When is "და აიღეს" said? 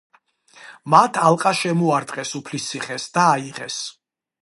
3.19-3.81